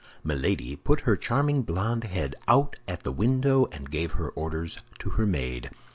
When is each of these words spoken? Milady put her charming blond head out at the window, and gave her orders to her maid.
Milady 0.23 0.75
put 0.75 1.01
her 1.01 1.15
charming 1.15 1.61
blond 1.61 2.05
head 2.05 2.33
out 2.47 2.75
at 2.87 3.03
the 3.03 3.11
window, 3.11 3.67
and 3.71 3.91
gave 3.91 4.13
her 4.13 4.29
orders 4.29 4.81
to 4.97 5.11
her 5.11 5.27
maid. 5.27 5.69